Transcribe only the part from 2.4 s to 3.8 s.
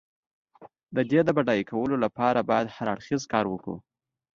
باید هر اړخیزې هلې ځلې وکړو.